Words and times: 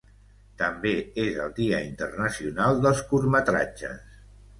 També 0.59 0.93
és 1.23 1.35
el 1.43 1.51
dia 1.59 1.81
internacional 1.89 2.81
dels 2.87 3.03
curtmetratges. 3.13 4.17